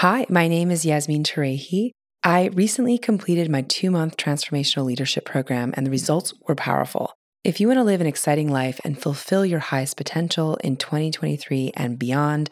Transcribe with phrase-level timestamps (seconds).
[0.00, 1.92] Hi, my name is Yasmin Tarehi.
[2.22, 7.14] I recently completed my two month transformational leadership program, and the results were powerful.
[7.44, 11.72] If you want to live an exciting life and fulfill your highest potential in 2023
[11.74, 12.50] and beyond,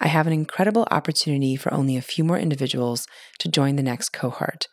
[0.00, 3.06] I have an incredible opportunity for only a few more individuals
[3.40, 4.66] to join the next cohort.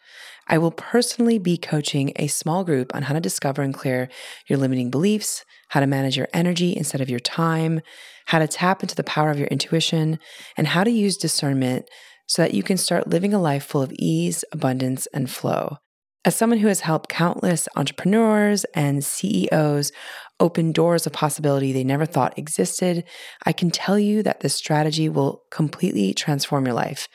[0.48, 4.08] I will personally be coaching a small group on how to discover and clear
[4.48, 7.82] your limiting beliefs, how to manage your energy instead of your time,
[8.28, 10.20] how to tap into the power of your intuition,
[10.56, 11.86] and how to use discernment
[12.26, 15.78] so that you can start living a life full of ease, abundance, and flow.
[16.26, 19.92] As someone who has helped countless entrepreneurs and CEOs
[20.40, 23.04] open doors of possibility they never thought existed,
[23.46, 27.10] I can tell you that this strategy will completely transform your life.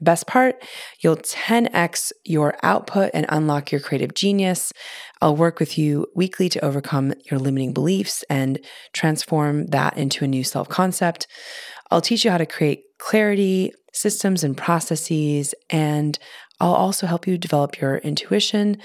[0.00, 0.64] Best part,
[1.00, 4.72] you'll 10x your output and unlock your creative genius.
[5.20, 8.58] I'll work with you weekly to overcome your limiting beliefs and
[8.94, 11.26] transform that into a new self concept.
[11.90, 16.18] I'll teach you how to create clarity, systems, and processes, and
[16.60, 18.78] I'll also help you develop your intuition.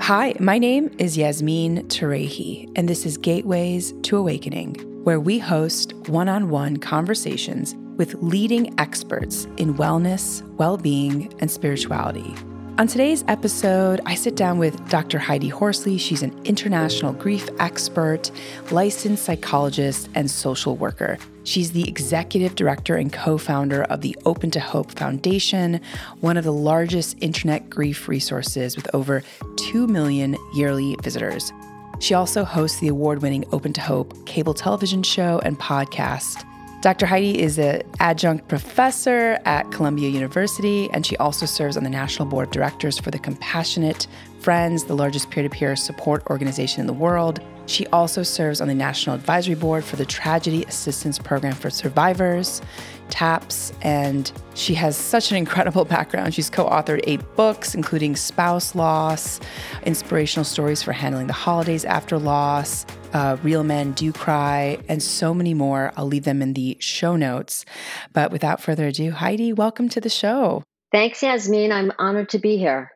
[0.00, 4.74] Hi, my name is Yasmin Tarehi, and this is Gateways to Awakening,
[5.04, 11.50] where we host one on one conversations with leading experts in wellness, well being, and
[11.50, 12.34] spirituality.
[12.80, 15.18] On today's episode, I sit down with Dr.
[15.18, 15.98] Heidi Horsley.
[15.98, 18.30] She's an international grief expert,
[18.70, 21.18] licensed psychologist, and social worker.
[21.44, 25.82] She's the executive director and co founder of the Open to Hope Foundation,
[26.20, 29.22] one of the largest internet grief resources with over
[29.56, 31.52] 2 million yearly visitors.
[31.98, 36.49] She also hosts the award winning Open to Hope cable television show and podcast.
[36.80, 37.04] Dr.
[37.04, 42.26] Heidi is an adjunct professor at Columbia University, and she also serves on the National
[42.26, 44.06] Board of Directors for the Compassionate
[44.40, 47.40] Friends, the largest peer to peer support organization in the world.
[47.66, 52.62] She also serves on the National Advisory Board for the Tragedy Assistance Program for Survivors,
[53.10, 56.34] TAPS, and she has such an incredible background.
[56.34, 59.40] She's co authored eight books, including Spouse Loss,
[59.82, 65.34] Inspirational Stories for Handling the Holidays After Loss, uh, Real Men Do Cry, and so
[65.34, 65.92] many more.
[65.98, 67.66] I'll leave them in the show notes.
[68.14, 70.62] But without further ado, Heidi, welcome to the show.
[70.92, 71.72] Thanks, Yasmin.
[71.72, 72.92] I'm honored to be here.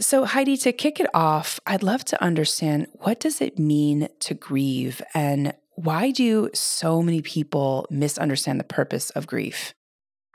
[0.00, 4.34] So, Heidi, to kick it off, I'd love to understand what does it mean to
[4.34, 9.74] grieve and why do so many people misunderstand the purpose of grief?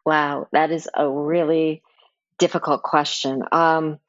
[0.06, 1.82] Wow, that is a really
[2.40, 3.44] difficult question.
[3.52, 4.00] Um,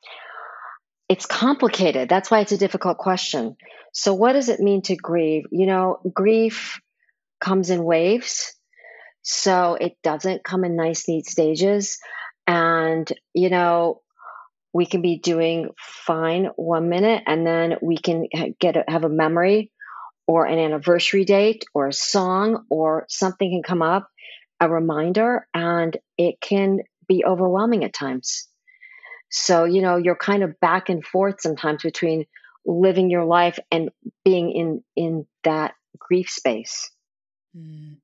[1.09, 2.09] it's complicated.
[2.09, 3.57] That's why it's a difficult question.
[3.93, 5.45] So, what does it mean to grieve?
[5.51, 6.81] You know, grief
[7.41, 8.55] comes in waves.
[9.23, 11.99] So, it doesn't come in nice, neat stages.
[12.47, 14.03] And, you know,
[14.79, 18.29] we can be doing fine one minute and then we can
[18.61, 19.73] get a, have a memory
[20.29, 24.09] or an anniversary date or a song or something can come up
[24.61, 26.79] a reminder and it can
[27.09, 28.47] be overwhelming at times
[29.33, 32.25] so you know you're kind of back and forth sometimes between
[32.65, 33.91] living your life and
[34.25, 36.89] being in in that grief space
[37.57, 37.97] mm.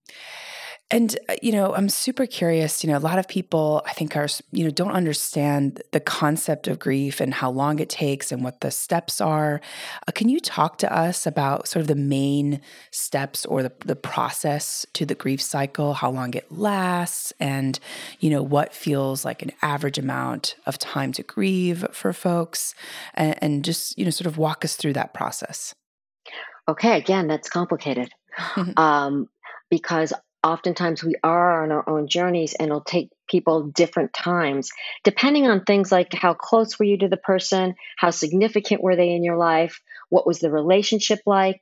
[0.90, 2.84] And, uh, you know, I'm super curious.
[2.84, 6.68] You know, a lot of people, I think, are, you know, don't understand the concept
[6.68, 9.62] of grief and how long it takes and what the steps are.
[10.06, 13.96] Uh, can you talk to us about sort of the main steps or the, the
[13.96, 17.80] process to the grief cycle, how long it lasts, and,
[18.20, 22.74] you know, what feels like an average amount of time to grieve for folks?
[23.14, 25.74] And, and just, you know, sort of walk us through that process.
[26.68, 28.10] Okay, again, that's complicated.
[28.76, 29.28] um,
[29.70, 30.12] because
[30.44, 34.68] oftentimes we are on our own journeys and it'll take people different times.
[35.02, 39.10] Depending on things like how close were you to the person how significant were they
[39.10, 39.80] in your life
[40.10, 41.60] what was the relationship like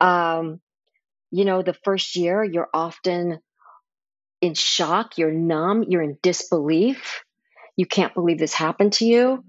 [0.00, 0.60] um,
[1.30, 3.40] you know the first year you're often
[4.40, 7.24] in shock you're numb you're in disbelief.
[7.76, 9.44] You can't believe this happened to you.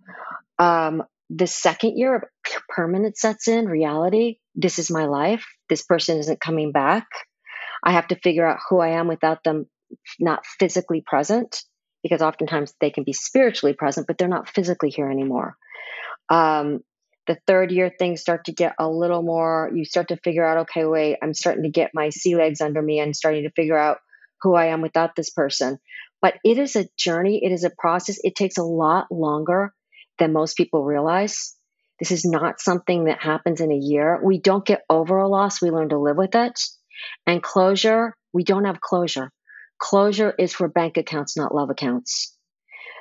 [0.57, 2.31] Um, the second year
[2.69, 4.37] permanent sets in reality.
[4.55, 5.45] This is my life.
[5.69, 7.05] This person isn't coming back
[7.83, 9.67] I have to figure out who I am without them
[10.19, 11.63] not physically present
[12.01, 15.55] because oftentimes they can be spiritually present, but they're not physically here anymore.
[16.29, 16.81] Um,
[17.27, 20.57] the third year, things start to get a little more, you start to figure out,
[20.59, 23.77] okay, wait, I'm starting to get my sea legs under me and starting to figure
[23.77, 23.99] out
[24.41, 25.79] who I am without this person.
[26.21, 28.19] But it is a journey, it is a process.
[28.23, 29.73] It takes a lot longer
[30.19, 31.55] than most people realize.
[31.99, 34.19] This is not something that happens in a year.
[34.21, 36.59] We don't get over a loss, we learn to live with it.
[37.25, 39.31] And closure, we don't have closure.
[39.79, 42.35] Closure is for bank accounts, not love accounts.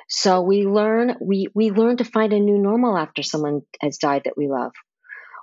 [0.09, 4.23] So we learn we we learn to find a new normal after someone has died
[4.25, 4.73] that we love.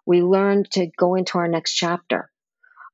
[0.07, 2.31] We learn to go into our next chapter.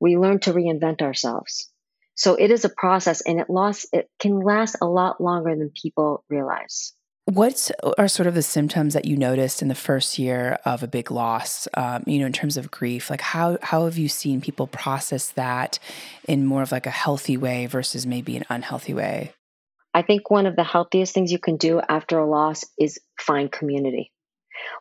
[0.00, 1.70] We learn to reinvent ourselves.
[2.14, 5.70] So it is a process and it lost it can last a lot longer than
[5.70, 6.94] people realize.
[7.26, 10.86] What are sort of the symptoms that you noticed in the first year of a
[10.86, 11.66] big loss?
[11.74, 15.30] Um, you know, in terms of grief, like how how have you seen people process
[15.30, 15.80] that
[16.28, 19.32] in more of like a healthy way versus maybe an unhealthy way?
[19.92, 23.50] I think one of the healthiest things you can do after a loss is find
[23.50, 24.12] community.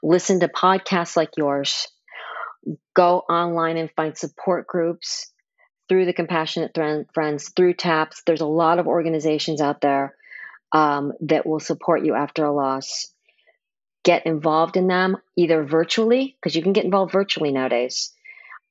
[0.03, 1.88] Listen to podcasts like yours.
[2.95, 5.31] Go online and find support groups
[5.89, 6.77] through the Compassionate
[7.13, 8.21] Friends, through TAPS.
[8.27, 10.15] There's a lot of organizations out there
[10.72, 13.08] um, that will support you after a loss.
[14.04, 18.14] Get involved in them either virtually, because you can get involved virtually nowadays,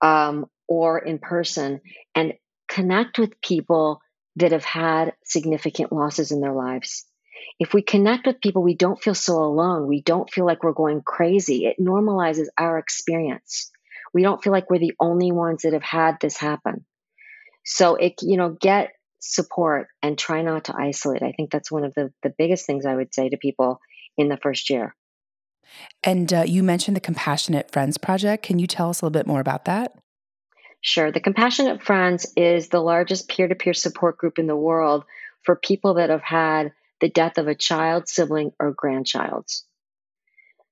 [0.00, 1.80] um, or in person,
[2.14, 2.34] and
[2.68, 4.00] connect with people
[4.36, 7.04] that have had significant losses in their lives.
[7.58, 9.86] If we connect with people, we don't feel so alone.
[9.86, 11.66] We don't feel like we're going crazy.
[11.66, 13.70] It normalizes our experience.
[14.12, 16.84] We don't feel like we're the only ones that have had this happen.
[17.64, 18.92] So it, you know, get
[19.24, 21.22] support and try not to isolate.
[21.22, 23.80] I think that's one of the, the biggest things I would say to people
[24.16, 24.94] in the first year.
[26.02, 28.44] And uh, you mentioned the Compassionate Friends Project.
[28.44, 29.96] Can you tell us a little bit more about that?
[30.82, 31.10] Sure.
[31.10, 35.04] The Compassionate Friends is the largest peer to peer support group in the world
[35.42, 39.46] for people that have had the death of a child, sibling, or grandchild.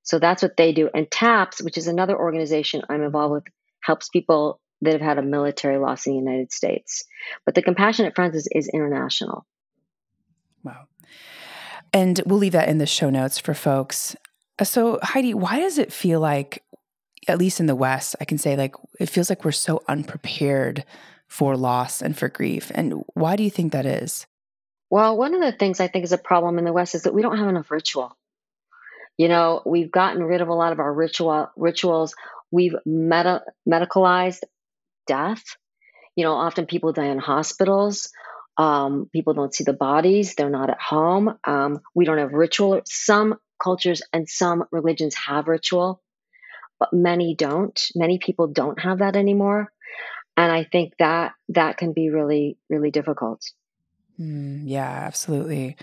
[0.03, 0.91] So that's what they do.
[0.93, 3.45] And TAPS, which is another organization I'm involved with,
[3.81, 7.05] helps people that have had a military loss in the United States.
[7.47, 9.47] But the Compassionate Friends is, is international.
[10.63, 10.87] Wow.
[11.93, 14.15] And we'll leave that in the show notes for folks.
[14.59, 16.63] Uh, so, Heidi, why does it feel like,
[17.29, 20.85] at least in the West, I can say, like, it feels like we're so unprepared
[21.29, 22.71] for loss and for grief?
[22.75, 24.27] And why do you think that is?
[24.91, 27.15] Well, one of the things I think is a problem in the West is that
[27.15, 28.17] we don't have enough ritual.
[29.17, 32.15] You know, we've gotten rid of a lot of our ritual rituals.
[32.51, 34.41] We've meta- medicalized
[35.07, 35.43] death.
[36.17, 38.11] You know, often people die in hospitals.
[38.57, 40.35] Um, people don't see the bodies.
[40.35, 41.39] They're not at home.
[41.45, 42.83] Um, we don't have ritual.
[42.85, 46.03] Some cultures and some religions have ritual,
[46.79, 47.81] but many don't.
[47.95, 49.73] Many people don't have that anymore.
[50.37, 53.43] And I think that that can be really, really difficult.
[54.21, 55.77] Mm, yeah, absolutely.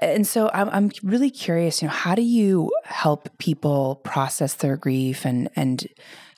[0.00, 4.76] And so I'm I'm really curious, you know, how do you help people process their
[4.76, 5.86] grief and and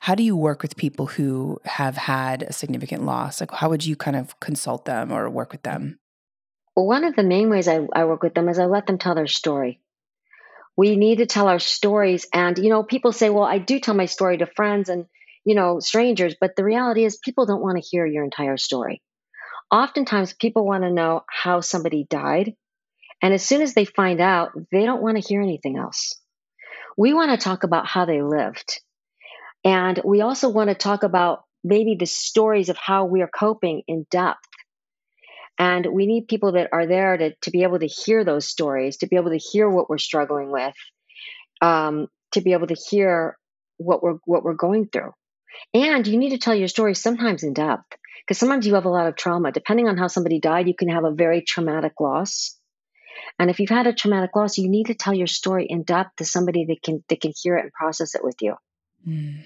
[0.01, 3.39] how do you work with people who have had a significant loss?
[3.39, 5.99] Like how would you kind of consult them or work with them?
[6.75, 8.97] Well, one of the main ways I, I work with them is I let them
[8.97, 9.79] tell their story.
[10.75, 12.25] We need to tell our stories.
[12.33, 15.05] And, you know, people say, well, I do tell my story to friends and,
[15.45, 19.03] you know, strangers, but the reality is people don't want to hear your entire story.
[19.69, 22.55] Oftentimes people want to know how somebody died
[23.23, 26.19] and as soon as they find out, they don't want to hear anything else.
[26.97, 28.81] We want to talk about how they lived.
[29.63, 33.83] And we also want to talk about maybe the stories of how we are coping
[33.87, 34.45] in depth.
[35.57, 38.97] And we need people that are there to, to be able to hear those stories,
[38.97, 40.75] to be able to hear what we're struggling with,
[41.61, 43.37] um, to be able to hear
[43.77, 45.13] what we're what we're going through.
[45.73, 47.85] And you need to tell your story sometimes in depth
[48.27, 49.53] because sometimes you have a lot of trauma.
[49.53, 52.59] Depending on how somebody died, you can have a very traumatic loss.
[53.39, 56.17] And if you've had a traumatic loss, you need to tell your story in depth
[56.17, 58.55] to somebody that can that can hear it and process it with you.
[59.07, 59.43] Mm.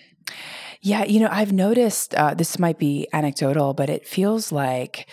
[0.81, 5.07] Yeah, you know, I've noticed uh, this might be anecdotal, but it feels like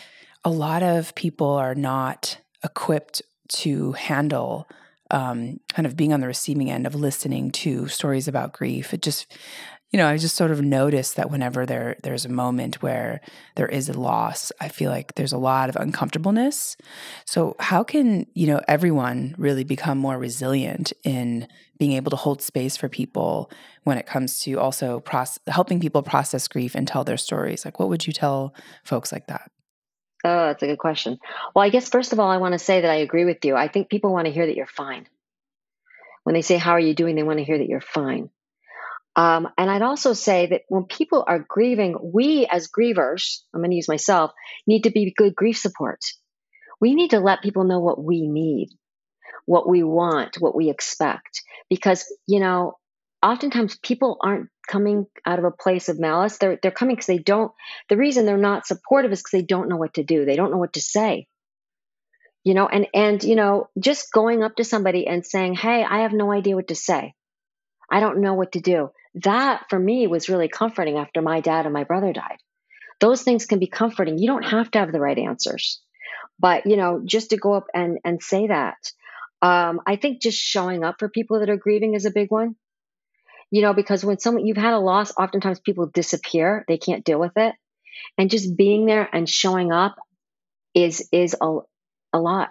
[0.44, 4.68] a lot of people are not equipped to handle
[5.10, 8.92] um, kind of being on the receiving end of listening to stories about grief.
[8.92, 9.26] It just
[9.94, 13.20] you know, I just sort of noticed that whenever there there's a moment where
[13.54, 16.76] there is a loss, I feel like there's a lot of uncomfortableness.
[17.26, 21.46] So how can, you know, everyone really become more resilient in
[21.78, 23.52] being able to hold space for people
[23.84, 27.64] when it comes to also process, helping people process grief and tell their stories?
[27.64, 29.48] Like what would you tell folks like that?
[30.24, 31.20] Oh, that's a good question.
[31.54, 33.54] Well, I guess first of all, I want to say that I agree with you.
[33.54, 35.06] I think people want to hear that you're fine.
[36.24, 37.14] When they say, How are you doing?
[37.14, 38.30] they want to hear that you're fine.
[39.16, 43.70] Um, and I'd also say that when people are grieving, we as grievers, I'm going
[43.70, 44.32] to use myself,
[44.66, 46.00] need to be good grief support.
[46.80, 48.70] We need to let people know what we need,
[49.46, 51.42] what we want, what we expect.
[51.70, 52.76] Because, you know,
[53.22, 56.38] oftentimes people aren't coming out of a place of malice.
[56.38, 57.52] They're, they're coming because they don't,
[57.88, 60.24] the reason they're not supportive is because they don't know what to do.
[60.24, 61.28] They don't know what to say.
[62.44, 66.00] You know, and and you know, just going up to somebody and saying, "Hey, I
[66.00, 67.14] have no idea what to say.
[67.90, 68.90] I don't know what to do."
[69.22, 72.38] That for me was really comforting after my dad and my brother died.
[73.00, 74.18] Those things can be comforting.
[74.18, 75.80] You don't have to have the right answers.
[76.38, 78.76] But, you know, just to go up and and say that.
[79.42, 82.56] Um, I think just showing up for people that are grieving is a big one
[83.54, 87.20] you know, because when someone you've had a loss, oftentimes people disappear, they can't deal
[87.20, 87.54] with it.
[88.18, 89.94] And just being there and showing up
[90.74, 91.58] is is a,
[92.12, 92.48] a lot.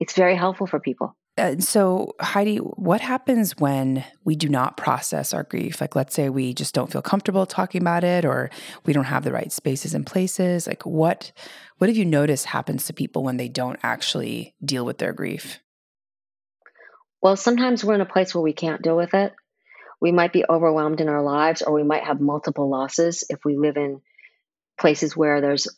[0.00, 1.16] It's very helpful for people.
[1.40, 5.80] Uh, so, Heidi, what happens when we do not process our grief?
[5.80, 8.50] Like, let's say we just don't feel comfortable talking about it, or
[8.84, 10.66] we don't have the right spaces and places.
[10.66, 11.32] Like, what
[11.78, 15.60] what have you noticed happens to people when they don't actually deal with their grief?
[17.22, 19.32] Well, sometimes we're in a place where we can't deal with it,
[20.00, 23.56] we might be overwhelmed in our lives or we might have multiple losses if we
[23.56, 24.00] live in
[24.78, 25.68] places where there's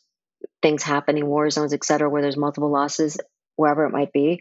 [0.61, 3.19] things happening war zones et cetera where there's multiple losses
[3.57, 4.41] wherever it might be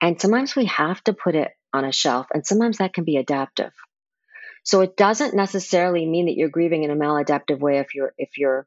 [0.00, 3.16] and sometimes we have to put it on a shelf and sometimes that can be
[3.16, 3.72] adaptive.
[4.64, 8.36] So it doesn't necessarily mean that you're grieving in a maladaptive way if you're if
[8.36, 8.66] you're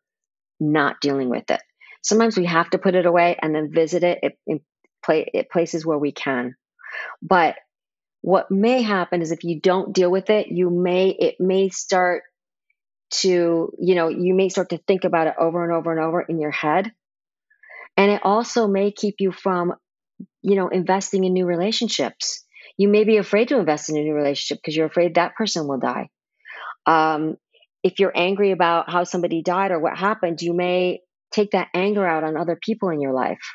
[0.59, 1.61] not dealing with it.
[2.01, 4.61] Sometimes we have to put it away and then visit it in,
[5.03, 6.55] play, places where we can.
[7.21, 7.55] But
[8.21, 12.23] what may happen is if you don't deal with it you may it may start
[13.09, 16.21] to you know you may start to think about it over and over and over
[16.21, 16.91] in your head.
[17.97, 19.73] And it also may keep you from
[20.41, 22.43] you know investing in new relationships
[22.77, 25.67] you may be afraid to invest in a new relationship because you're afraid that person
[25.67, 26.09] will die
[26.85, 27.37] um,
[27.83, 31.01] if you're angry about how somebody died or what happened you may
[31.31, 33.53] take that anger out on other people in your life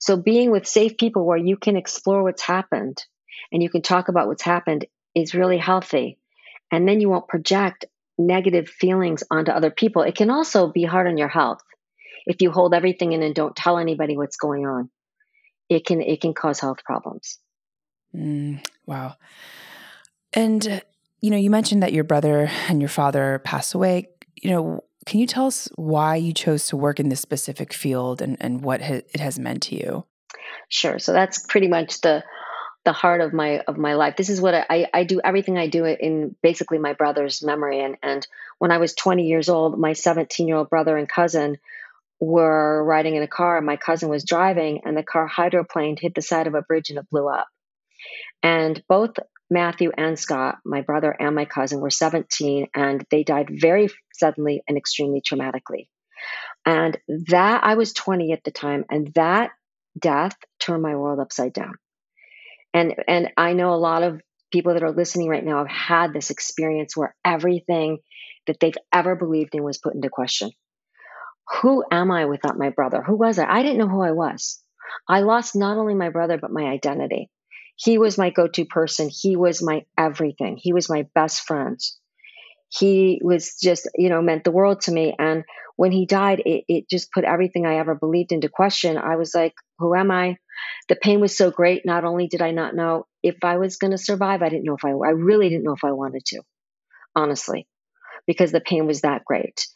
[0.00, 3.04] so being with safe people where you can explore what's happened
[3.52, 6.18] and you can talk about what's happened is really healthy.
[6.72, 7.84] And then you won't project
[8.16, 10.02] negative feelings onto other people.
[10.02, 11.60] It can also be hard on your health
[12.26, 14.90] if you hold everything in and don't tell anybody what's going on.
[15.70, 17.38] It can it can cause health problems.
[18.14, 19.14] Mm, wow.
[20.34, 20.82] And
[21.20, 24.08] you know, you mentioned that your brother and your father passed away.
[24.36, 28.20] You know, can you tell us why you chose to work in this specific field
[28.20, 30.04] and, and what ha- it has meant to you?
[30.68, 30.98] Sure.
[30.98, 32.24] So that's pretty much the
[32.84, 34.16] the heart of my of my life.
[34.16, 37.80] This is what I, I do everything I do it in basically my brother's memory.
[37.80, 38.26] And and
[38.58, 41.58] when I was 20 years old, my 17 year old brother and cousin
[42.20, 43.60] were riding in a car.
[43.60, 46.98] My cousin was driving, and the car hydroplaned, hit the side of a bridge, and
[46.98, 47.48] it blew up.
[48.42, 49.12] And both
[49.50, 54.62] Matthew and Scott, my brother and my cousin, were 17, and they died very suddenly
[54.68, 55.88] and extremely traumatically.
[56.66, 56.98] And
[57.28, 59.50] that I was 20 at the time, and that
[59.98, 61.74] death turned my world upside down
[62.72, 64.20] and and i know a lot of
[64.52, 67.98] people that are listening right now have had this experience where everything
[68.46, 70.50] that they've ever believed in was put into question
[71.50, 73.02] who am i without my brother?
[73.02, 73.46] Who was i?
[73.46, 74.62] I didn't know who i was.
[75.08, 77.30] I lost not only my brother but my identity.
[77.76, 79.08] He was my go-to person.
[79.10, 80.58] He was my everything.
[80.60, 81.80] He was my best friend.
[82.68, 85.14] He was just you know meant the world to me.
[85.18, 85.44] And
[85.76, 88.98] when he died it, it just put everything i ever believed into question.
[88.98, 90.36] I was like who am i?
[90.88, 91.86] The pain was so great.
[91.86, 94.76] Not only did I not know if I was going to survive, I didn't know
[94.76, 96.42] if I, I really didn't know if I wanted to,
[97.16, 97.66] honestly,
[98.26, 99.66] because the pain was that great.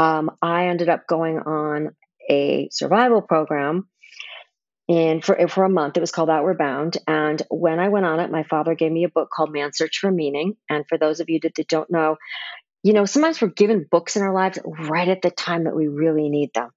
[0.00, 1.94] Um, I ended up going on
[2.30, 3.86] a survival program
[4.88, 5.98] and for, for a month.
[5.98, 6.96] It was called outward bound.
[7.06, 9.98] And when i went on it my father gave me a book called man's search
[9.98, 10.56] for meaning.
[10.70, 12.16] And for those of you that, that don't know
[12.82, 15.86] you know sometimes we're given books in our lives right at the time that we
[15.86, 16.70] really need them.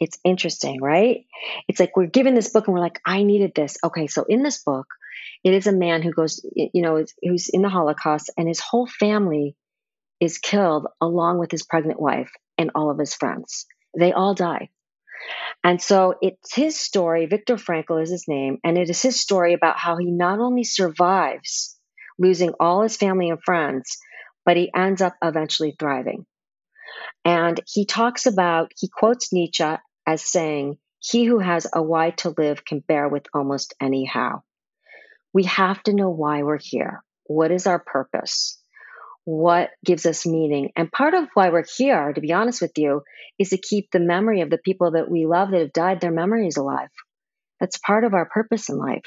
[0.00, 1.26] It's interesting, right?
[1.68, 3.76] It's like we're given this book and we're like, I needed this.
[3.84, 4.86] Okay, so in this book,
[5.44, 8.86] it is a man who goes, you know, who's in the Holocaust and his whole
[8.86, 9.56] family
[10.20, 12.30] is killed along with his pregnant wife
[12.62, 13.66] and all of his friends.
[13.98, 14.70] They all die.
[15.62, 17.26] And so it's his story.
[17.26, 18.58] Viktor Frankl is his name.
[18.64, 21.78] And it is his story about how he not only survives
[22.18, 23.98] losing all his family and friends,
[24.44, 26.26] but he ends up eventually thriving.
[27.24, 29.76] And he talks about, he quotes Nietzsche
[30.06, 34.42] as saying, He who has a why to live can bear with almost any how.
[35.32, 37.02] We have to know why we're here.
[37.24, 38.61] What is our purpose?
[39.24, 40.70] What gives us meaning?
[40.74, 43.02] And part of why we're here, to be honest with you,
[43.38, 46.10] is to keep the memory of the people that we love that have died, their
[46.10, 46.88] memories alive.
[47.60, 49.04] That's part of our purpose in life.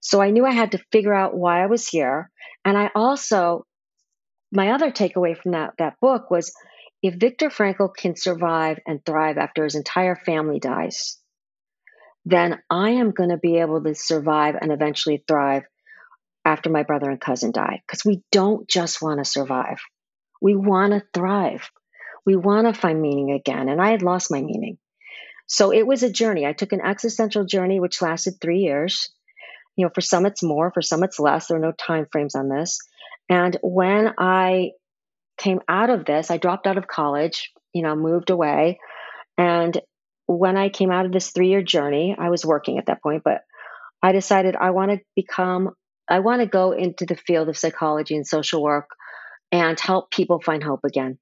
[0.00, 2.30] So I knew I had to figure out why I was here.
[2.64, 3.66] And I also,
[4.52, 6.52] my other takeaway from that, that book was
[7.02, 11.18] if Viktor Frankl can survive and thrive after his entire family dies,
[12.24, 15.64] then I am going to be able to survive and eventually thrive
[16.44, 17.82] after my brother and cousin die.
[17.86, 19.80] Because we don't just want to survive,
[20.40, 21.70] we want to thrive.
[22.24, 23.68] We want to find meaning again.
[23.68, 24.78] And I had lost my meaning.
[25.46, 26.46] So it was a journey.
[26.46, 29.10] I took an existential journey which lasted three years.
[29.76, 31.46] You know, for some it's more, for some it's less.
[31.46, 32.78] There are no time frames on this.
[33.28, 34.70] And when I
[35.36, 38.78] came out of this, I dropped out of college, you know, moved away.
[39.36, 39.80] And
[40.26, 43.22] when I came out of this three year journey, I was working at that point,
[43.24, 43.42] but
[44.02, 45.70] I decided I want to become,
[46.08, 48.90] I want to go into the field of psychology and social work
[49.50, 51.18] and help people find hope again.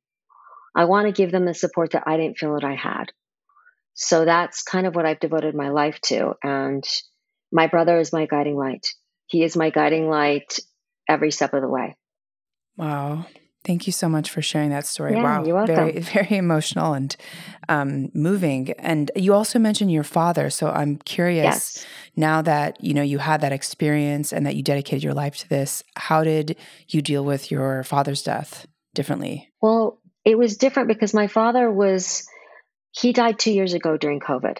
[0.74, 3.06] I want to give them the support that I didn't feel that I had.
[3.94, 6.34] So that's kind of what I've devoted my life to.
[6.42, 6.84] And
[7.52, 8.86] my brother is my guiding light.
[9.26, 10.58] He is my guiding light
[11.08, 11.96] every step of the way.
[12.76, 13.26] Wow.
[13.62, 15.12] Thank you so much for sharing that story.
[15.12, 15.74] Yeah, wow, you're welcome.
[15.74, 17.14] very very emotional and
[17.68, 18.70] um, moving.
[18.78, 21.86] And you also mentioned your father, so I'm curious Yes.
[22.16, 25.48] now that you know you had that experience and that you dedicated your life to
[25.48, 25.82] this.
[25.96, 26.56] How did
[26.88, 29.50] you deal with your father's death differently?
[29.60, 32.26] Well, it was different because my father was,
[32.92, 34.58] he died two years ago during COVID.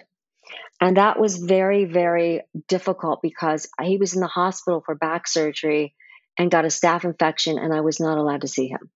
[0.79, 5.93] And that was very, very difficult because he was in the hospital for back surgery
[6.37, 8.89] and got a staph infection, and I was not allowed to see him.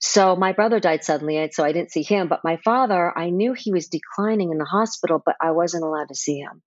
[0.00, 2.28] So my brother died suddenly, and so I didn't see him.
[2.28, 6.08] But my father, I knew he was declining in the hospital, but I wasn't allowed
[6.08, 6.62] to see him.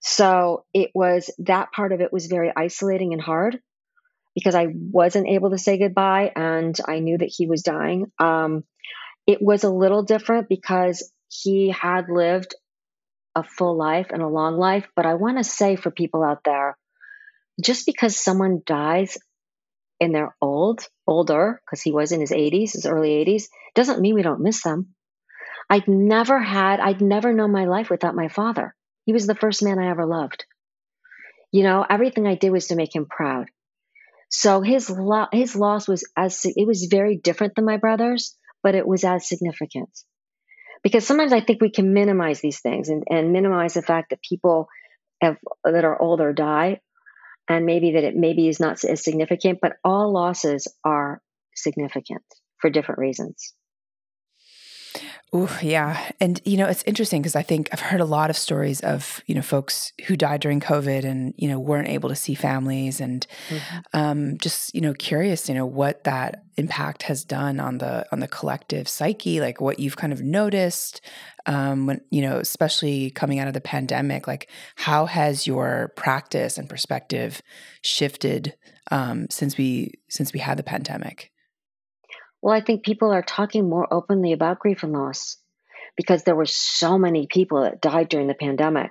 [0.00, 3.60] So it was that part of it was very isolating and hard
[4.34, 8.12] because I wasn't able to say goodbye and I knew that he was dying.
[8.18, 8.64] Um,
[9.26, 12.54] it was a little different because he had lived
[13.34, 14.86] a full life and a long life.
[14.94, 16.76] But I want to say for people out there,
[17.62, 19.18] just because someone dies
[20.00, 23.44] and they're old, older, because he was in his 80s, his early 80s,
[23.74, 24.94] doesn't mean we don't miss them.
[25.68, 28.74] I'd never had, I'd never known my life without my father.
[29.04, 30.44] He was the first man I ever loved.
[31.50, 33.46] You know, everything I did was to make him proud.
[34.28, 38.74] So his lo- his loss was as it was very different than my brother's, but
[38.74, 39.90] it was as significant.
[40.82, 44.20] Because sometimes I think we can minimize these things and, and minimize the fact that
[44.22, 44.68] people
[45.20, 46.80] have, that are older die,
[47.48, 49.58] and maybe that it maybe is not as significant.
[49.60, 51.20] But all losses are
[51.54, 52.22] significant
[52.58, 53.54] for different reasons.
[55.34, 56.10] Ooh, yeah.
[56.20, 59.20] And, you know, it's interesting because I think I've heard a lot of stories of,
[59.26, 63.00] you know, folks who died during COVID and, you know, weren't able to see families
[63.00, 63.82] and Mhm.
[63.92, 68.20] um, just, you know, curious, you know, what that impact has done on the, on
[68.20, 71.00] the collective psyche, like what you've kind of noticed
[71.46, 76.58] um, when, you know, especially coming out of the pandemic, like how has your practice
[76.58, 77.40] and perspective
[77.82, 78.54] shifted
[78.90, 81.32] um, since we, since we had the pandemic?
[82.42, 85.38] Well, I think people are talking more openly about grief and loss
[85.96, 88.90] because there were so many people that died during the pandemic.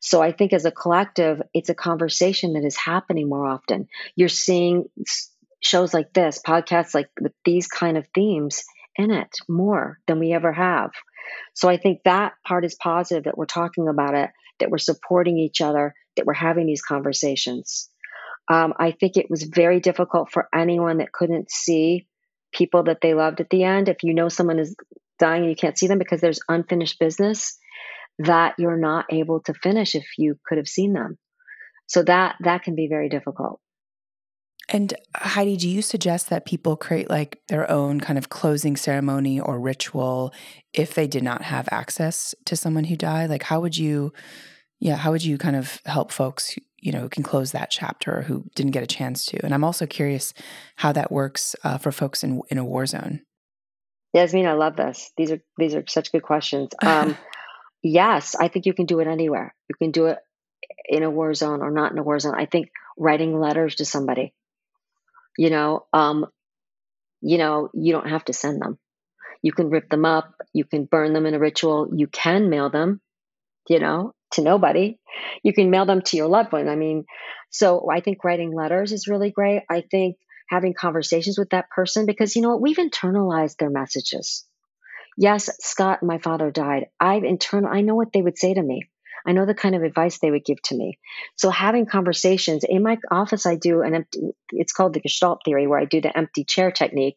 [0.00, 3.88] So I think as a collective, it's a conversation that is happening more often.
[4.14, 4.84] You're seeing
[5.60, 7.08] shows like this, podcasts like
[7.44, 8.64] these kind of themes
[8.96, 10.92] in it more than we ever have.
[11.54, 15.38] So I think that part is positive that we're talking about it, that we're supporting
[15.38, 17.88] each other, that we're having these conversations.
[18.50, 22.06] Um, I think it was very difficult for anyone that couldn't see
[22.52, 23.88] people that they loved at the end.
[23.88, 24.76] If you know someone is
[25.18, 27.58] dying and you can't see them because there's unfinished business
[28.18, 31.18] that you're not able to finish if you could have seen them.
[31.86, 33.60] So that that can be very difficult.
[34.68, 39.38] And Heidi, do you suggest that people create like their own kind of closing ceremony
[39.38, 40.32] or ritual
[40.72, 43.30] if they did not have access to someone who died?
[43.30, 44.12] Like, how would you,
[44.80, 47.70] yeah, how would you kind of help folks, who, you know, who can close that
[47.70, 49.44] chapter or who didn't get a chance to?
[49.44, 50.32] And I'm also curious
[50.76, 53.20] how that works uh, for folks in in a war zone.
[54.14, 55.10] Yasmin, I love this.
[55.16, 56.70] These are these are such good questions.
[56.82, 57.18] Um,
[57.82, 59.54] yes, I think you can do it anywhere.
[59.68, 60.18] You can do it
[60.86, 62.34] in a war zone or not in a war zone.
[62.34, 64.32] I think writing letters to somebody,
[65.36, 66.26] you know, um,
[67.20, 68.78] you know, you don't have to send them.
[69.42, 70.34] You can rip them up.
[70.52, 71.90] You can burn them in a ritual.
[71.94, 73.00] You can mail them,
[73.68, 74.98] you know, to nobody.
[75.42, 76.68] You can mail them to your loved one.
[76.68, 77.04] I mean,
[77.50, 79.62] so I think writing letters is really great.
[79.70, 80.16] I think
[80.48, 82.62] having conversations with that person because you know what?
[82.62, 84.44] We've internalized their messages.
[85.16, 86.86] Yes, Scott my father died.
[86.98, 88.88] I've internal I know what they would say to me.
[89.26, 90.98] I know the kind of advice they would give to me.
[91.36, 95.66] So having conversations in my office, I do an empty, it's called the Gestalt theory,
[95.66, 97.14] where I do the empty chair technique.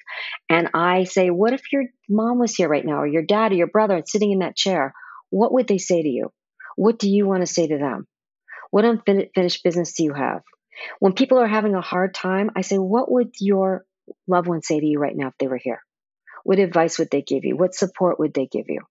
[0.49, 3.55] And I say, what if your mom was here right now, or your dad, or
[3.55, 4.93] your brother, sitting in that chair?
[5.29, 6.31] What would they say to you?
[6.77, 8.07] What do you want to say to them?
[8.71, 10.43] What unfinished business do you have?
[10.99, 13.83] When people are having a hard time, I say, what would your
[14.27, 15.81] loved one say to you right now if they were here?
[16.43, 17.57] What advice would they give you?
[17.57, 18.81] What support would they give you?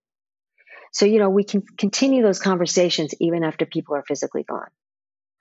[0.92, 4.68] So, you know, we can continue those conversations even after people are physically gone.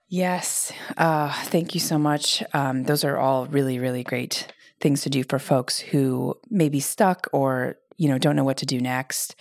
[0.08, 0.72] Yes.
[0.98, 2.44] Uh, thank you so much.
[2.54, 6.80] Um, those are all really, really great things to do for folks who may be
[6.80, 9.36] stuck or you know, don't know what to do next.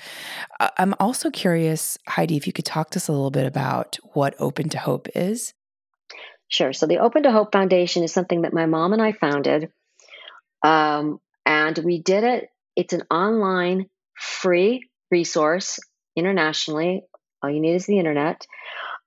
[0.61, 4.35] I'm also curious, Heidi, if you could talk to us a little bit about what
[4.39, 5.55] Open to Hope is.
[6.49, 6.73] Sure.
[6.73, 9.71] So the Open to Hope Foundation is something that my mom and I founded.
[10.65, 13.87] Um, and we did it, it's an online
[14.17, 15.79] free resource
[16.17, 17.03] internationally.
[17.43, 18.47] All you need is the internet.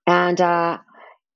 [0.06, 0.78] And uh,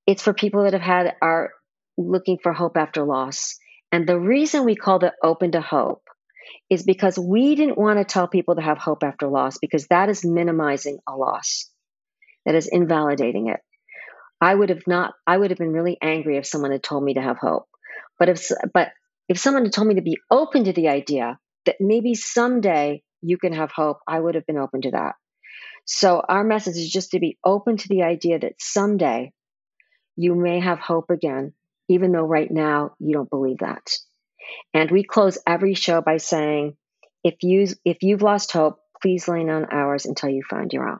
[0.07, 1.51] it's for people that have had are
[1.97, 3.57] looking for hope after loss.
[3.91, 6.01] And the reason we called it Open to Hope
[6.69, 10.09] is because we didn't want to tell people to have hope after loss because that
[10.09, 11.69] is minimizing a loss.
[12.45, 13.59] That is invalidating it.
[14.41, 17.13] I would have not I would have been really angry if someone had told me
[17.13, 17.65] to have hope.
[18.19, 18.89] But if but
[19.29, 23.37] if someone had told me to be open to the idea that maybe someday you
[23.37, 25.15] can have hope, I would have been open to that.
[25.85, 29.33] So our message is just to be open to the idea that someday
[30.15, 31.53] you may have hope again,
[31.89, 33.91] even though right now you don't believe that.
[34.73, 36.75] And we close every show by saying,
[37.23, 40.99] if you if you've lost hope, please lean on ours until you find your own.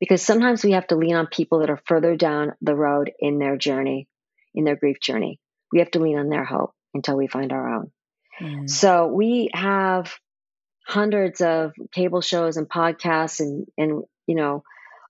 [0.00, 3.38] Because sometimes we have to lean on people that are further down the road in
[3.38, 4.08] their journey,
[4.54, 5.40] in their grief journey.
[5.72, 7.90] We have to lean on their hope until we find our own.
[8.40, 8.70] Mm.
[8.70, 10.14] So we have
[10.86, 14.62] hundreds of cable shows and podcasts and and you know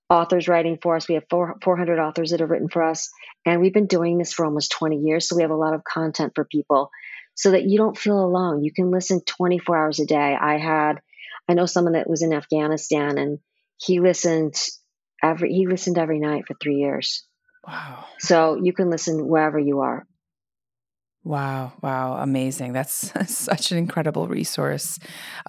[0.09, 1.07] authors writing for us.
[1.07, 3.09] We have four, 400 authors that have written for us.
[3.45, 5.27] And we've been doing this for almost 20 years.
[5.27, 6.91] So we have a lot of content for people
[7.33, 8.63] so that you don't feel alone.
[8.63, 10.37] You can listen 24 hours a day.
[10.39, 11.01] I had,
[11.49, 13.39] I know someone that was in Afghanistan and
[13.77, 14.55] he listened
[15.23, 17.25] every, he listened every night for three years.
[17.67, 18.05] Wow.
[18.19, 20.05] So you can listen wherever you are.
[21.25, 22.73] Wow, wow, amazing.
[22.73, 24.99] That's such an incredible resource.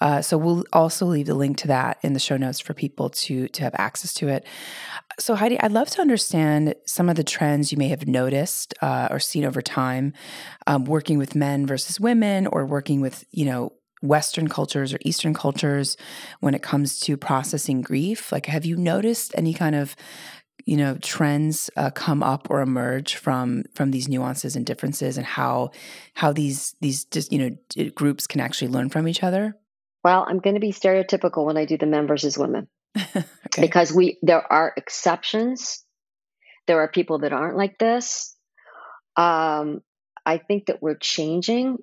[0.00, 3.10] Uh, so we'll also leave the link to that in the show notes for people
[3.10, 4.46] to to have access to it.
[5.18, 9.08] So Heidi, I'd love to understand some of the trends you may have noticed uh,
[9.10, 10.14] or seen over time,
[10.66, 15.34] um, working with men versus women, or working with you know Western cultures or Eastern
[15.34, 15.98] cultures
[16.40, 18.32] when it comes to processing grief.
[18.32, 19.94] Like, have you noticed any kind of
[20.64, 25.26] you know trends uh, come up or emerge from from these nuances and differences and
[25.26, 25.70] how
[26.14, 27.38] how these these just you
[27.76, 29.56] know groups can actually learn from each other?
[30.02, 32.68] Well i'm going to be stereotypical when i do the men versus women.
[33.46, 33.62] Okay.
[33.62, 35.84] because we there are exceptions.
[36.66, 38.36] There are people that aren't like this.
[39.16, 39.82] Um,
[40.26, 41.78] i think that we're changing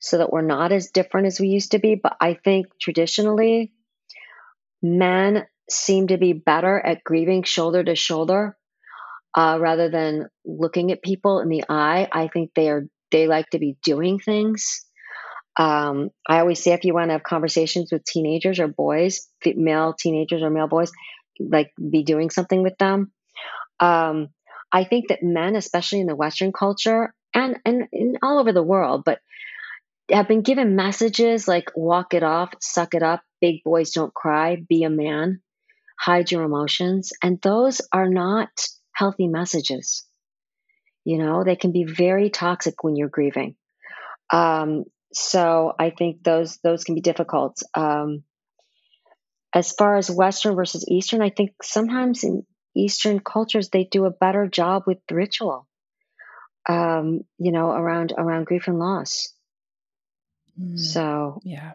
[0.00, 3.72] so that we're not as different as we used to be but i think traditionally
[4.82, 8.56] men seem to be better at grieving shoulder to shoulder
[9.34, 12.08] uh, rather than looking at people in the eye.
[12.10, 14.84] I think they are they like to be doing things.
[15.56, 19.94] Um, I always say if you want to have conversations with teenagers or boys, male
[19.96, 20.90] teenagers or male boys,
[21.38, 23.12] like be doing something with them.
[23.78, 24.28] Um,
[24.72, 28.62] I think that men, especially in the Western culture and, and, and all over the
[28.62, 29.20] world, but
[30.10, 34.56] have been given messages like walk it off, suck it up, big boys don't cry,
[34.68, 35.40] be a man
[35.98, 37.12] hide your emotions.
[37.22, 38.50] And those are not
[38.92, 40.04] healthy messages.
[41.04, 43.56] You know, they can be very toxic when you're grieving.
[44.32, 47.62] Um, so I think those those can be difficult.
[47.74, 48.24] Um,
[49.54, 54.10] as far as Western versus Eastern, I think sometimes in Eastern cultures they do a
[54.10, 55.68] better job with ritual.
[56.68, 59.32] Um, you know, around around grief and loss.
[60.60, 61.72] Mm, so yeah,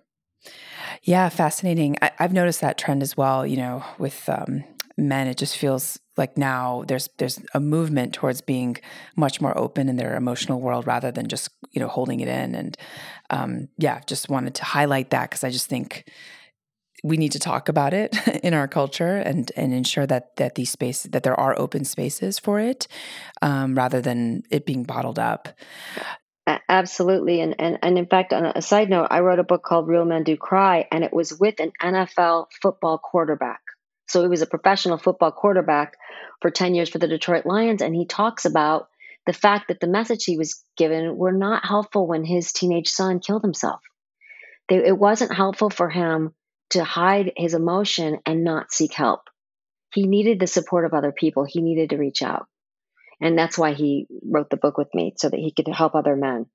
[1.04, 1.98] yeah, fascinating.
[2.02, 3.46] I, have noticed that trend as well.
[3.46, 4.64] You know, with um,
[4.98, 8.78] men, it just feels like now there's there's a movement towards being
[9.16, 12.56] much more open in their emotional world rather than just you know holding it in.
[12.56, 12.78] And
[13.30, 16.10] um, yeah, just wanted to highlight that because I just think
[17.04, 20.72] we need to talk about it in our culture and and ensure that that these
[20.72, 22.88] spaces that there are open spaces for it
[23.42, 25.50] um, rather than it being bottled up
[26.70, 27.42] absolutely.
[27.42, 30.06] And, and, and in fact, on a side note, I wrote a book called Real
[30.06, 33.60] Men Do Cry, and it was with an NFL football quarterback.
[34.08, 35.98] So he was a professional football quarterback
[36.42, 37.82] for 10 years for the Detroit Lions.
[37.82, 38.88] And he talks about
[39.26, 43.20] the fact that the message he was given were not helpful when his teenage son
[43.20, 43.82] killed himself.
[44.68, 46.34] They, it wasn't helpful for him
[46.72, 49.22] to hide his emotion and not seek help.
[49.94, 51.46] He needed the support of other people.
[51.46, 52.48] He needed to reach out
[53.22, 56.16] and that's why he wrote the book with me so that he could help other
[56.16, 56.46] men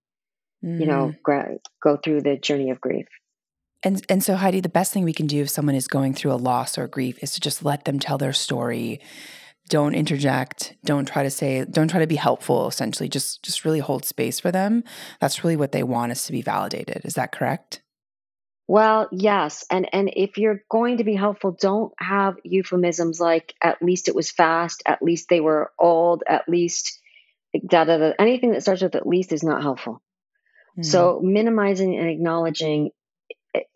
[0.64, 0.80] mm.
[0.80, 1.58] you know mm.
[1.82, 3.06] go through the journey of grief.
[3.82, 6.32] And and so Heidi the best thing we can do if someone is going through
[6.32, 9.00] a loss or grief is to just let them tell their story.
[9.68, 10.74] Don't interject.
[10.84, 13.08] Don't try to say don't try to be helpful essentially.
[13.08, 14.84] Just just really hold space for them.
[15.20, 17.02] That's really what they want is to be validated.
[17.04, 17.82] Is that correct?
[18.66, 23.82] Well, yes, and and if you're going to be helpful, don't have euphemisms like "at
[23.82, 26.98] least it was fast," "at least they were old," "at least,"
[27.66, 28.12] da da da.
[28.18, 30.00] Anything that starts with "at least" is not helpful.
[30.74, 30.82] Mm-hmm.
[30.82, 32.90] So minimizing and acknowledging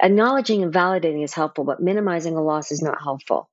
[0.03, 3.49] acknowledging and validating is helpful, but minimizing a loss is not helpful.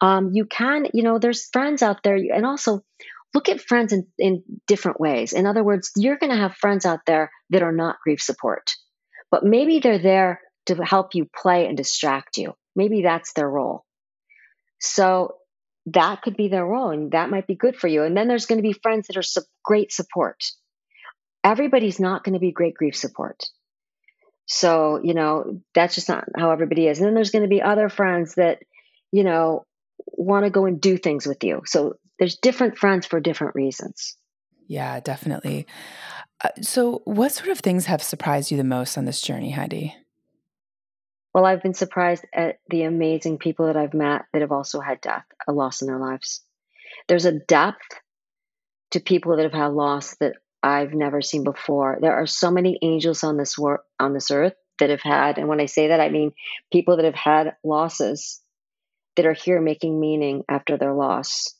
[0.00, 2.82] Um, you can, you know, there's friends out there, and also
[3.32, 5.32] look at friends in, in different ways.
[5.32, 8.70] In other words, you're going to have friends out there that are not grief support,
[9.30, 12.52] but maybe they're there to help you play and distract you.
[12.74, 13.84] Maybe that's their role.
[14.78, 15.36] So
[15.86, 18.02] that could be their role, and that might be good for you.
[18.02, 20.42] And then there's going to be friends that are su- great support.
[21.46, 23.44] Everybody's not going to be great grief support.
[24.46, 26.98] So, you know, that's just not how everybody is.
[26.98, 28.62] And then there's going to be other friends that,
[29.12, 29.64] you know,
[29.98, 31.62] want to go and do things with you.
[31.66, 34.16] So there's different friends for different reasons.
[34.66, 35.68] Yeah, definitely.
[36.42, 39.94] Uh, so, what sort of things have surprised you the most on this journey, Heidi?
[41.32, 45.00] Well, I've been surprised at the amazing people that I've met that have also had
[45.00, 46.42] death, a loss in their lives.
[47.06, 48.00] There's a depth
[48.90, 51.98] to people that have had loss that I've never seen before.
[52.00, 55.48] There are so many angels on this wor- on this earth that have had, and
[55.48, 56.32] when I say that, I mean
[56.72, 58.40] people that have had losses
[59.16, 61.54] that are here making meaning after their loss.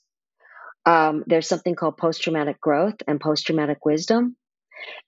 [0.85, 4.37] Um, there's something called post traumatic growth and post traumatic wisdom,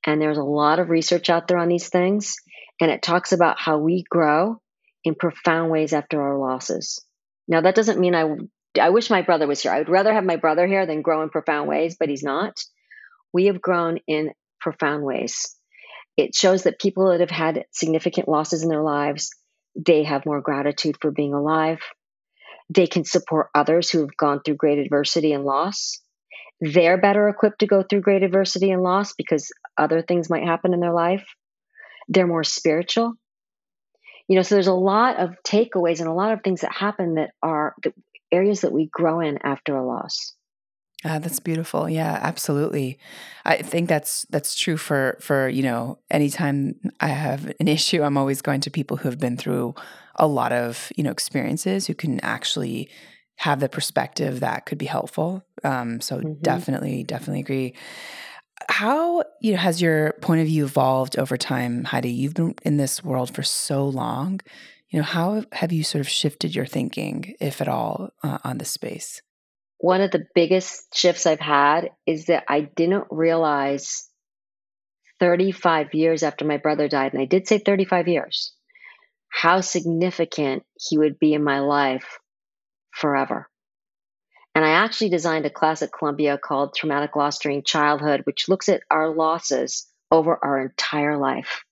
[0.06, 2.36] and there's a lot of research out there on these things
[2.80, 4.60] and it talks about how we grow
[5.04, 7.04] in profound ways after our losses.
[7.46, 8.36] Now, that doesn't mean I,
[8.80, 9.72] I wish my brother was here.
[9.72, 12.58] I would rather have my brother here than grow in profound ways, but he's not.
[13.32, 15.54] We have grown in profound ways.
[16.16, 19.30] It shows that people that have had significant losses in their lives,
[19.76, 21.80] they have more gratitude for being alive.
[22.70, 26.00] They can support others who have gone through great adversity and loss.
[26.60, 30.74] They're better equipped to go through great adversity and loss because other things might happen
[30.74, 31.24] in their life
[32.08, 33.14] they're more spiritual.
[34.28, 37.14] You know, so there's a lot of takeaways and a lot of things that happen
[37.14, 37.92] that are the
[38.32, 40.34] areas that we grow in after a loss.
[41.04, 41.88] Ah, that's beautiful.
[41.88, 42.98] Yeah, absolutely.
[43.44, 48.16] I think that's that's true for for you know anytime I have an issue, I'm
[48.16, 49.74] always going to people who have been through
[50.16, 52.90] a lot of you know experiences who can actually
[53.36, 55.44] have the perspective that could be helpful.
[55.62, 56.42] Um, so mm-hmm.
[56.42, 57.74] definitely, definitely agree.
[58.68, 62.10] How you know has your point of view evolved over time, Heidi?
[62.10, 64.40] You've been in this world for so long.
[64.90, 68.58] You know, how have you sort of shifted your thinking, if at all, uh, on
[68.58, 69.22] this space?
[69.78, 74.08] One of the biggest shifts I've had is that I didn't realize
[75.20, 78.52] 35 years after my brother died, and I did say 35 years,
[79.28, 82.18] how significant he would be in my life
[82.90, 83.48] forever.
[84.54, 88.68] And I actually designed a class at Columbia called Traumatic Loss During Childhood, which looks
[88.68, 91.62] at our losses over our entire life.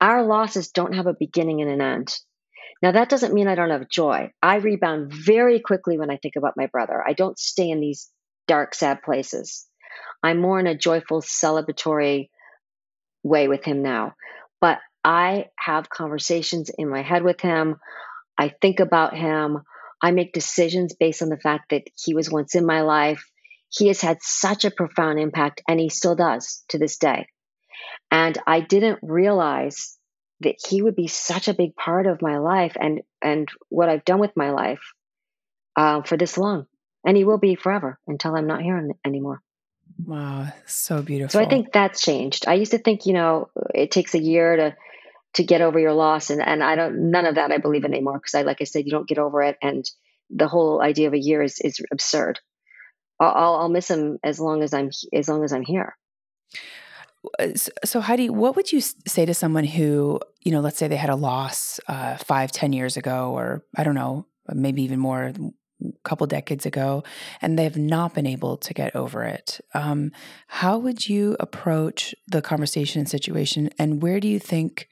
[0.00, 2.16] Our losses don't have a beginning and an end.
[2.84, 4.30] Now, that doesn't mean I don't have joy.
[4.42, 7.02] I rebound very quickly when I think about my brother.
[7.02, 8.10] I don't stay in these
[8.46, 9.66] dark, sad places.
[10.22, 12.28] I'm more in a joyful, celebratory
[13.22, 14.16] way with him now.
[14.60, 17.76] But I have conversations in my head with him.
[18.36, 19.62] I think about him.
[20.02, 23.24] I make decisions based on the fact that he was once in my life.
[23.70, 27.28] He has had such a profound impact, and he still does to this day.
[28.10, 29.96] And I didn't realize
[30.44, 34.04] that he would be such a big part of my life and and what I've
[34.04, 34.80] done with my life
[35.76, 36.66] uh, for this long,
[37.04, 39.40] and he will be forever until I'm not here anymore.
[40.04, 41.30] Wow, so beautiful.
[41.30, 42.46] So I think that's changed.
[42.48, 44.76] I used to think, you know, it takes a year to
[45.34, 47.92] to get over your loss and and I don't none of that I believe in
[47.92, 49.84] anymore because I like I said you don't get over it and
[50.30, 52.40] the whole idea of a year is is absurd.
[53.20, 55.96] I'll I'll miss him as long as I'm as long as I'm here.
[57.38, 57.48] Uh,
[57.84, 61.10] so Heidi, what would you say to someone who you know, let's say they had
[61.10, 65.32] a loss uh, five, ten years ago, or I don't know, maybe even more,
[65.84, 67.02] a couple decades ago
[67.42, 69.60] and they've not been able to get over it.
[69.74, 70.12] Um,
[70.46, 73.70] how would you approach the conversation and situation?
[73.78, 74.88] And where do you think,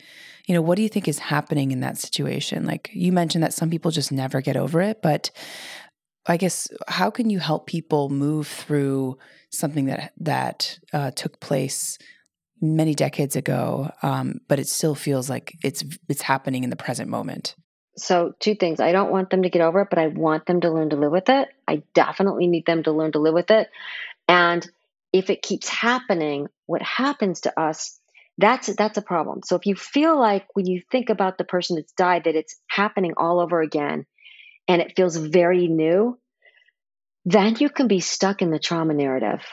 [0.46, 2.66] you know, what do you think is happening in that situation?
[2.66, 5.30] Like you mentioned that some people just never get over it, but
[6.26, 9.18] I guess how can you help people move through
[9.50, 11.98] something that that uh, took place
[12.62, 17.10] many decades ago, um, but it still feels like it's it's happening in the present
[17.10, 17.56] moment?
[17.96, 18.80] So, two things.
[18.80, 20.96] I don't want them to get over it, but I want them to learn to
[20.96, 21.48] live with it.
[21.68, 23.68] I definitely need them to learn to live with it.
[24.28, 24.66] And
[25.12, 28.00] if it keeps happening, what happens to us,
[28.38, 29.40] that's that's a problem.
[29.44, 32.56] So if you feel like when you think about the person that's died that it's
[32.66, 34.06] happening all over again
[34.68, 36.18] and it feels very new,
[37.26, 39.44] then you can be stuck in the trauma narrative.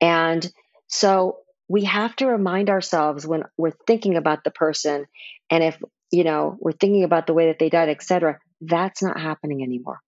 [0.00, 0.50] And
[0.86, 5.06] so we have to remind ourselves when we're thinking about the person
[5.50, 5.78] and if
[6.14, 8.38] you know, we're thinking about the way that they died, etc.
[8.60, 9.98] That's not happening anymore.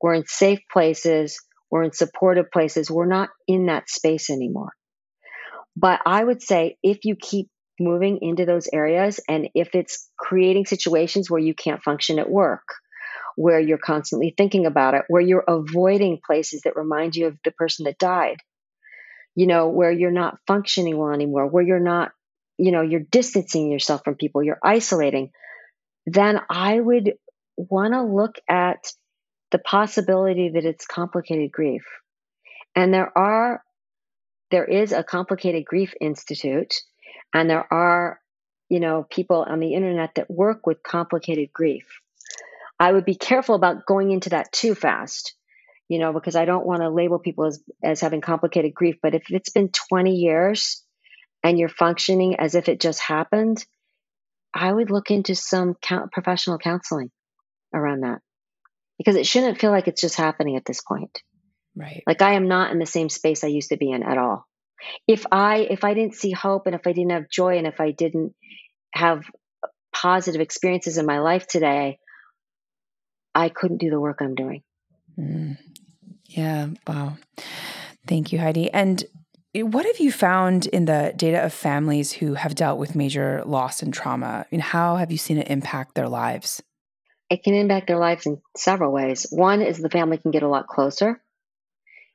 [0.00, 4.70] We're in safe places, we're in supportive places, we're not in that space anymore.
[5.76, 7.48] But I would say if you keep
[7.80, 12.62] moving into those areas and if it's creating situations where you can't function at work
[13.34, 17.50] where you're constantly thinking about it where you're avoiding places that remind you of the
[17.50, 18.36] person that died
[19.34, 22.12] you know where you're not functioning well anymore where you're not
[22.58, 25.30] you know you're distancing yourself from people you're isolating
[26.06, 27.14] then i would
[27.56, 28.92] want to look at
[29.52, 31.84] the possibility that it's complicated grief.
[32.74, 33.62] And there are
[34.50, 36.74] there is a complicated grief institute
[37.32, 38.20] and there are
[38.68, 41.86] you know people on the internet that work with complicated grief.
[42.80, 45.34] I would be careful about going into that too fast
[45.92, 49.14] you know because i don't want to label people as, as having complicated grief but
[49.14, 50.82] if it's been 20 years
[51.44, 53.64] and you're functioning as if it just happened
[54.54, 55.76] i would look into some
[56.12, 57.10] professional counseling
[57.74, 58.20] around that
[58.98, 61.22] because it shouldn't feel like it's just happening at this point
[61.74, 62.02] Right.
[62.06, 64.46] Like I am not in the same space I used to be in at all.
[65.06, 67.80] If I if I didn't see hope and if I didn't have joy and if
[67.80, 68.34] I didn't
[68.92, 69.24] have
[69.92, 71.98] positive experiences in my life today,
[73.34, 74.62] I couldn't do the work I'm doing.
[75.18, 75.56] Mm.
[76.34, 76.68] Yeah.
[76.86, 77.16] Wow.
[78.06, 78.70] Thank you, Heidi.
[78.70, 79.04] And
[79.54, 83.82] what have you found in the data of families who have dealt with major loss
[83.82, 84.46] and trauma?
[84.50, 86.62] And how have you seen it impact their lives?
[87.28, 89.26] It can impact their lives in several ways.
[89.30, 91.20] One is the family can get a lot closer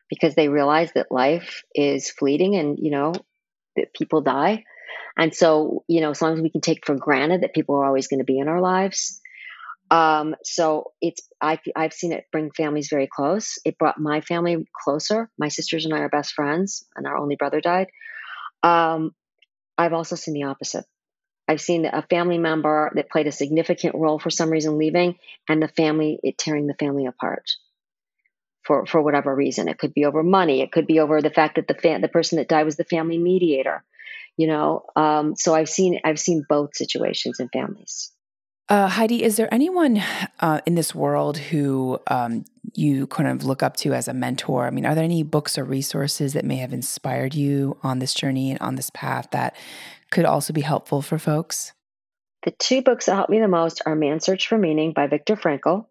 [0.09, 3.13] because they realize that life is fleeting and, you know,
[3.75, 4.63] that people die.
[5.15, 7.85] And so, you know, as long as we can take for granted that people are
[7.85, 9.21] always going to be in our lives.
[9.89, 13.57] Um, so it's, I, I've seen it bring families very close.
[13.63, 15.29] It brought my family closer.
[15.37, 17.87] My sisters and I are best friends, and our only brother died.
[18.63, 19.11] Um,
[19.77, 20.85] I've also seen the opposite.
[21.47, 25.15] I've seen a family member that played a significant role for some reason leaving,
[25.47, 27.49] and the family, it tearing the family apart
[28.67, 29.69] for for whatever reason.
[29.69, 30.61] It could be over money.
[30.61, 32.83] It could be over the fact that the fa- the person that died was the
[32.83, 33.83] family mediator.
[34.35, 38.11] You know, um, so I've seen I've seen both situations in families.
[38.69, 40.03] Uh, Heidi, is there anyone
[40.41, 44.67] uh, in this world who um, you kind of look up to as a mentor?
[44.67, 48.13] I mean, are there any books or resources that may have inspired you on this
[48.13, 49.55] journey and on this path that
[50.11, 51.71] could also be helpful for folks?
[52.43, 55.37] The two books that helped me the most are Man's Search for Meaning by Viktor
[55.37, 55.85] Frankl,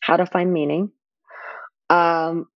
[0.00, 0.92] How to Find Meaning,
[1.88, 2.46] um,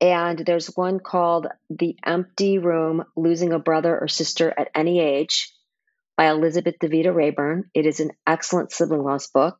[0.00, 5.51] and there's one called The Empty Room Losing a Brother or Sister at Any Age
[6.22, 7.64] by Elizabeth DeVita Raeburn.
[7.74, 9.56] It is an excellent sibling loss book.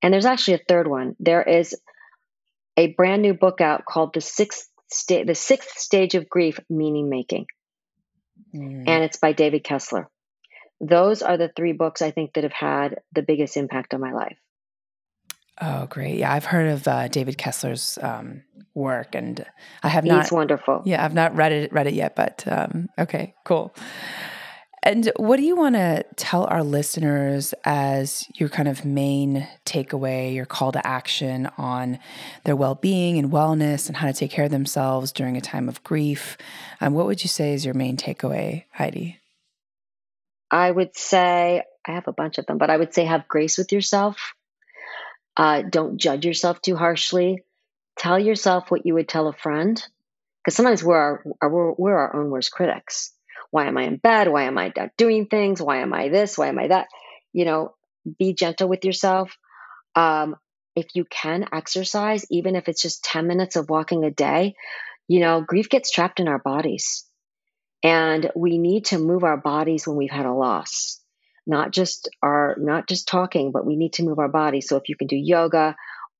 [0.00, 1.16] And there's actually a third one.
[1.20, 1.76] There is
[2.78, 7.10] a brand new book out called The Sixth, Sta- the Sixth Stage of Grief Meaning
[7.10, 7.44] Making.
[8.54, 8.88] Mm.
[8.88, 10.08] And it's by David Kessler.
[10.80, 14.12] Those are the three books I think that have had the biggest impact on my
[14.12, 14.38] life.
[15.60, 16.16] Oh, great!
[16.16, 19.44] Yeah, I've heard of uh, David Kessler's um, work, and
[19.82, 20.22] I have not.
[20.22, 20.80] He's wonderful.
[20.86, 23.74] Yeah, I've not read it read it yet, but um, okay, cool.
[24.82, 30.34] And what do you want to tell our listeners as your kind of main takeaway,
[30.34, 31.98] your call to action on
[32.44, 35.68] their well being and wellness and how to take care of themselves during a time
[35.68, 36.38] of grief?
[36.80, 39.18] Um, what would you say is your main takeaway, Heidi?
[40.50, 43.58] I would say, I have a bunch of them, but I would say have grace
[43.58, 44.34] with yourself
[45.36, 47.42] uh, don't judge yourself too harshly.
[47.96, 49.82] Tell yourself what you would tell a friend,
[50.44, 53.12] because sometimes we're our, we're, we're our own worst critics.
[53.50, 54.28] Why am I in bed?
[54.28, 55.60] Why am I not doing things?
[55.60, 56.38] Why am I this?
[56.38, 56.88] Why am I that?
[57.32, 57.74] You know,
[58.18, 59.36] be gentle with yourself.
[59.94, 60.36] Um,
[60.76, 64.54] if you can exercise, even if it's just 10 minutes of walking a day,
[65.08, 67.04] you know, grief gets trapped in our bodies.
[67.82, 71.00] And we need to move our bodies when we've had a loss
[71.46, 74.88] not just our not just talking but we need to move our body so if
[74.88, 75.74] you can do yoga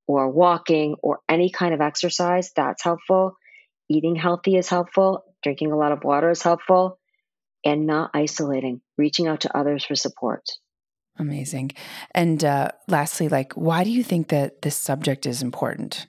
[0.06, 3.36] or walking or any kind of exercise that's helpful
[3.88, 6.98] eating healthy is helpful drinking a lot of water is helpful
[7.64, 10.44] and not isolating reaching out to others for support.
[11.18, 11.72] Amazing.
[12.14, 16.06] And uh, lastly like why do you think that this subject is important?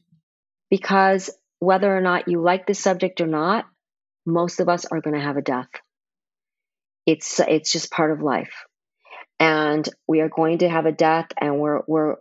[0.69, 3.65] Because whether or not you like the subject or not
[4.25, 5.69] most of us are going to have a death.
[7.05, 8.53] It's it's just part of life.
[9.39, 12.15] And we are going to have a death and we're we're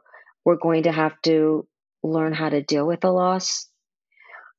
[0.44, 1.66] we're going to have to
[2.02, 3.68] learn how to deal with the loss.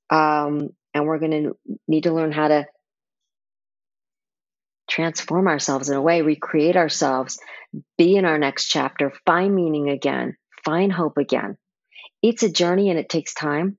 [0.09, 2.65] Um, and we're going to need to learn how to
[4.91, 7.39] transform ourselves in a way recreate ourselves
[7.97, 10.35] be in our next chapter find meaning again
[10.65, 11.57] find hope again
[12.21, 13.77] it's a journey and it takes time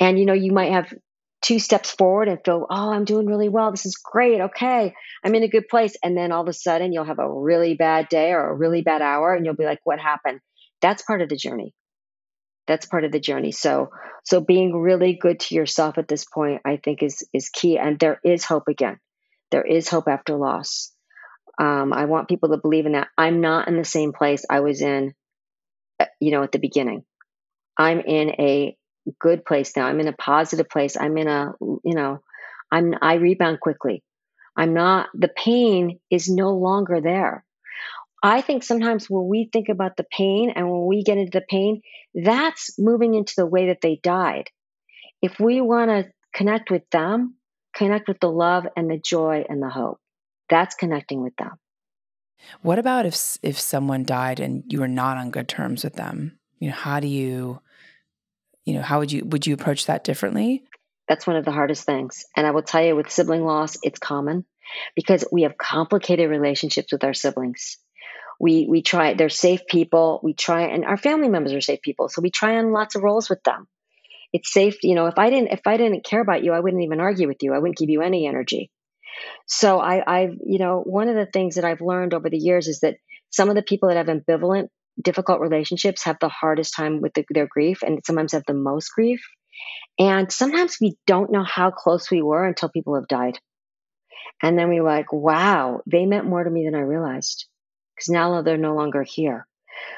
[0.00, 0.92] and you know you might have
[1.40, 3.70] two steps forward and feel, oh, I'm doing really well.
[3.70, 4.40] This is great.
[4.40, 4.94] Okay.
[5.24, 5.96] I'm in a good place.
[6.02, 8.82] And then all of a sudden you'll have a really bad day or a really
[8.82, 10.40] bad hour and you'll be like, what happened?
[10.80, 11.74] That's part of the journey.
[12.66, 13.52] That's part of the journey.
[13.52, 13.90] So,
[14.24, 17.78] so being really good to yourself at this point, I think is, is key.
[17.78, 18.98] And there is hope again.
[19.50, 20.92] There is hope after loss.
[21.60, 23.08] Um, I want people to believe in that.
[23.16, 25.14] I'm not in the same place I was in,
[25.98, 27.04] uh, you know, at the beginning.
[27.76, 28.76] I'm in a
[29.18, 29.86] good place now.
[29.86, 30.96] I'm in a positive place.
[30.98, 32.20] I'm in a, you know,
[32.70, 34.02] I'm I rebound quickly.
[34.56, 37.44] I'm not the pain is no longer there.
[38.22, 41.44] I think sometimes when we think about the pain and when we get into the
[41.48, 41.82] pain,
[42.14, 44.48] that's moving into the way that they died.
[45.22, 47.36] If we want to connect with them,
[47.78, 50.00] connect with the love and the joy and the hope.
[50.50, 51.52] That's connecting with them.
[52.62, 56.38] What about if if someone died and you were not on good terms with them?
[56.58, 57.60] You know, how do you
[58.64, 60.64] you know, how would you would you approach that differently?
[61.08, 62.26] That's one of the hardest things.
[62.36, 64.44] And I will tell you with sibling loss, it's common
[64.94, 67.78] because we have complicated relationships with our siblings.
[68.38, 70.20] We we try they're safe people.
[70.22, 72.08] We try and our family members are safe people.
[72.08, 73.66] So we try on lots of roles with them.
[74.32, 76.82] It's safe, you know, if I didn't if I didn't care about you, I wouldn't
[76.82, 77.54] even argue with you.
[77.54, 78.70] I wouldn't give you any energy.
[79.46, 82.68] So I I've, you know, one of the things that I've learned over the years
[82.68, 82.96] is that
[83.30, 84.68] some of the people that have ambivalent
[85.00, 88.90] difficult relationships have the hardest time with the, their grief and sometimes have the most
[88.90, 89.20] grief.
[89.98, 93.38] And sometimes we don't know how close we were until people have died.
[94.42, 97.46] And then we're like, wow, they meant more to me than I realized
[97.94, 99.46] because now they're no longer here.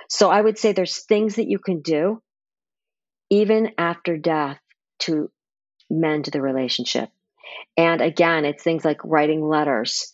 [0.09, 2.23] So I would say there's things that you can do
[3.31, 4.59] even after death
[5.01, 5.31] to
[5.89, 7.09] mend the relationship.
[7.77, 10.13] And again, it's things like writing letters,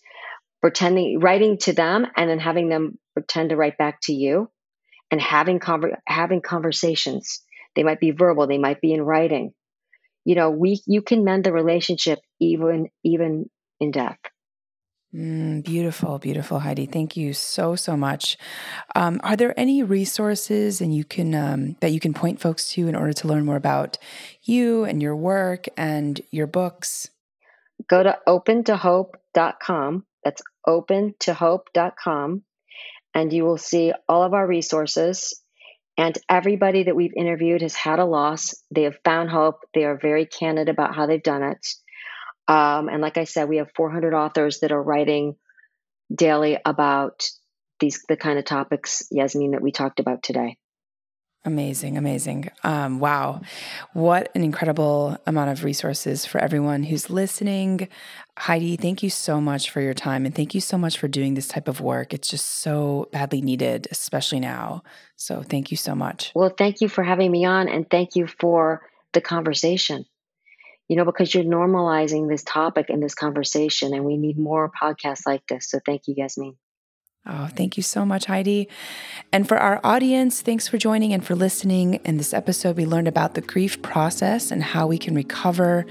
[0.60, 4.50] pretending, writing to them and then having them pretend to write back to you
[5.10, 7.42] and having, conver- having conversations.
[7.74, 9.52] They might be verbal, they might be in writing.
[10.24, 13.48] You know, we, you can mend the relationship even, even
[13.80, 14.18] in death.
[15.14, 16.86] Mm, beautiful, beautiful, Heidi.
[16.86, 18.36] Thank you so so much.
[18.94, 22.88] Um, are there any resources and you can um, that you can point folks to
[22.88, 23.98] in order to learn more about
[24.42, 27.08] you and your work and your books?
[27.88, 30.04] Go to opentohope.com.
[30.24, 32.42] That's opentohope.com,
[33.14, 35.40] and you will see all of our resources.
[35.98, 38.54] And everybody that we've interviewed has had a loss.
[38.70, 39.60] They have found hope.
[39.72, 41.66] They are very candid about how they've done it.
[42.48, 45.36] Um, and like I said, we have 400 authors that are writing
[46.14, 47.28] daily about
[47.80, 50.56] these the kind of topics, Yasmin, that we talked about today.
[51.44, 52.50] Amazing, amazing.
[52.64, 53.40] Um, wow.
[53.92, 57.88] What an incredible amount of resources for everyone who's listening.
[58.36, 61.34] Heidi, thank you so much for your time and thank you so much for doing
[61.34, 62.12] this type of work.
[62.12, 64.82] It's just so badly needed, especially now.
[65.14, 66.32] So thank you so much.
[66.34, 68.82] Well, thank you for having me on and thank you for
[69.12, 70.04] the conversation
[70.88, 75.26] you know, because you're normalizing this topic and this conversation, and we need more podcasts
[75.26, 75.70] like this.
[75.70, 76.56] So thank you, Yasmin.
[77.28, 78.68] Oh, thank you so much, Heidi.
[79.32, 81.94] And for our audience, thanks for joining and for listening.
[82.04, 85.86] In this episode, we learned about the grief process and how we can recover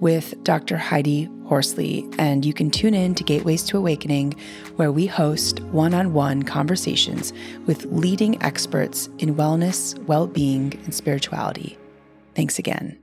[0.00, 0.76] with Dr.
[0.76, 2.08] Heidi Horsley.
[2.18, 4.34] And you can tune in to Gateways to Awakening,
[4.76, 7.32] where we host one on one conversations
[7.66, 11.78] with leading experts in wellness, well being, and spirituality.
[12.34, 12.98] Thanks again.